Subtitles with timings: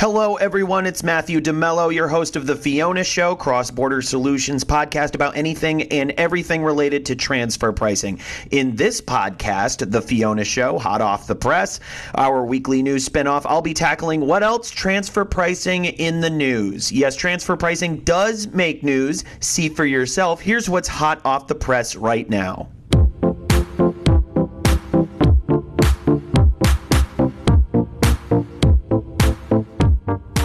[0.00, 0.86] Hello, everyone.
[0.86, 5.82] It's Matthew DeMello, your host of The Fiona Show, cross border solutions podcast about anything
[5.92, 8.18] and everything related to transfer pricing.
[8.50, 11.80] In this podcast, The Fiona Show, hot off the press,
[12.14, 16.90] our weekly news spinoff, I'll be tackling what else transfer pricing in the news.
[16.90, 19.24] Yes, transfer pricing does make news.
[19.40, 20.40] See for yourself.
[20.40, 22.70] Here's what's hot off the press right now.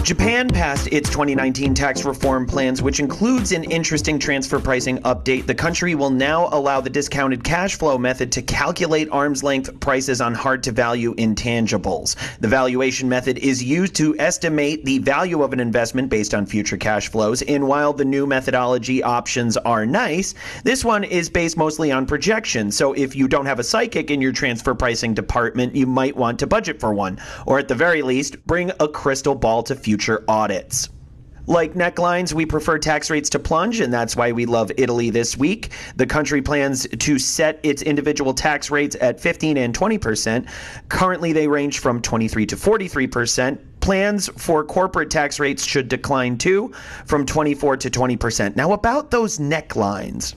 [0.06, 5.46] Japan passed its 2019 tax reform plans, which includes an interesting transfer pricing update.
[5.46, 10.20] The country will now allow the discounted cash flow method to calculate arm's length prices
[10.20, 12.14] on hard to value intangibles.
[12.38, 16.76] The valuation method is used to estimate the value of an investment based on future
[16.76, 17.42] cash flows.
[17.42, 22.76] And while the new methodology options are nice, this one is based mostly on projections.
[22.76, 26.38] So if you don't have a psychic in your transfer pricing department, you might want
[26.38, 27.18] to budget for one.
[27.44, 30.90] Or at the very least, bring a crystal ball to future future audits.
[31.46, 35.38] Like necklines, we prefer tax rates to plunge, and that's why we love Italy this
[35.38, 35.70] week.
[35.94, 40.46] The country plans to set its individual tax rates at 15 and 20%.
[40.90, 43.58] Currently, they range from 23 to 43%.
[43.80, 46.74] Plans for corporate tax rates should decline too,
[47.06, 48.54] from 24 to 20%.
[48.54, 50.34] Now, about those necklines.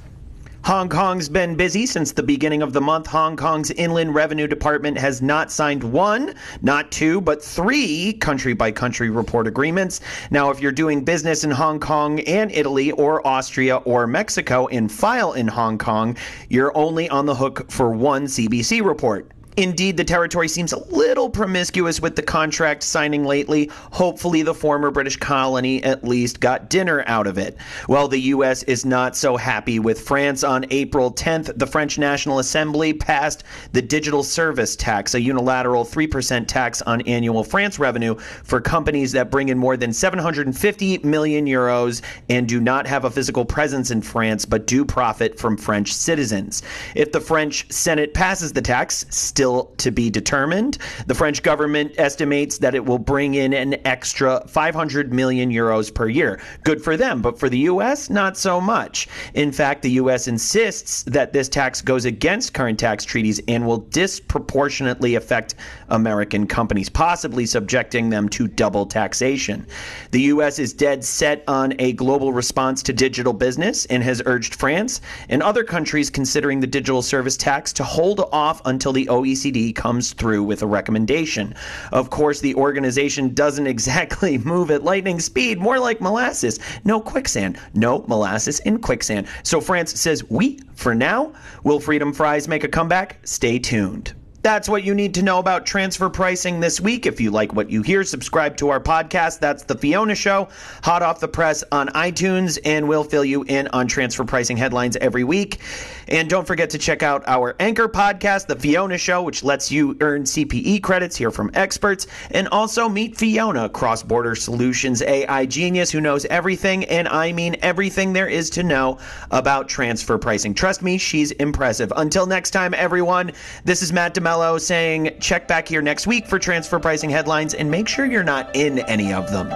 [0.70, 3.08] Hong Kong's been busy since the beginning of the month.
[3.08, 8.72] Hong Kong's Inland Revenue Department has not signed one, not two, but three country by
[8.72, 10.00] country report agreements.
[10.30, 14.92] Now, if you're doing business in Hong Kong and Italy or Austria or Mexico and
[14.92, 16.16] file in Hong Kong,
[16.50, 19.32] you're only on the hook for one CBC report.
[19.58, 23.70] Indeed, the territory seems a little promiscuous with the contract signing lately.
[23.92, 27.58] Hopefully, the former British colony at least got dinner out of it.
[27.88, 28.64] Well, the U.S.
[28.64, 30.44] is not so happy with France.
[30.44, 36.48] On April 10th, the French National Assembly passed the digital service tax, a unilateral 3%
[36.48, 42.02] tax on annual France revenue for companies that bring in more than 750 million euros
[42.30, 46.62] and do not have a physical presence in France but do profit from French citizens.
[46.96, 49.06] If the French Senate passes the tax,
[49.40, 50.78] still to be determined.
[51.08, 56.10] The French government estimates that it will bring in an extra 500 million euros per
[56.10, 56.42] year.
[56.66, 59.08] Good for them, but for the U.S., not so much.
[59.36, 60.28] In fact, the U.S.
[60.28, 65.56] insists that this tax goes against current tax treaties and will disproportionately affect
[65.88, 69.66] American companies, possibly subjecting them to double taxation.
[70.12, 70.60] The U.S.
[70.60, 75.00] is dead set on a global response to digital business and has urged France
[75.30, 79.76] and other countries considering the digital service tax to hold off until the OECD OECD
[79.76, 81.54] comes through with a recommendation.
[81.92, 86.60] Of course, the organization doesn't exactly move at lightning speed, more like molasses.
[86.84, 89.28] No quicksand, no molasses in quicksand.
[89.44, 93.20] So France says, we, for now, will Freedom Fries make a comeback?
[93.24, 94.14] Stay tuned.
[94.50, 97.06] That's what you need to know about transfer pricing this week.
[97.06, 99.38] If you like what you hear, subscribe to our podcast.
[99.38, 100.50] That's The Fiona Show,
[100.84, 104.96] hot off the press on iTunes, and we'll fill you in on transfer pricing headlines
[104.96, 105.60] every week.
[106.08, 109.96] And don't forget to check out our anchor podcast, The Fiona Show, which lets you
[110.02, 115.92] earn CPE credits, hear from experts, and also meet Fiona, cross border solutions AI genius
[115.92, 118.98] who knows everything, and I mean everything there is to know
[119.30, 120.56] about transfer pricing.
[120.56, 121.94] Trust me, she's impressive.
[121.96, 123.32] Until next time, everyone,
[123.64, 127.70] this is Matt DeMello Saying check back here next week for transfer pricing headlines and
[127.70, 129.50] make sure you're not in any of them.